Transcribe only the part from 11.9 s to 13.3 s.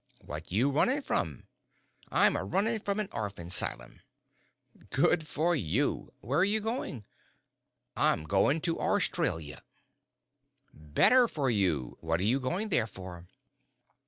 what you going there for?"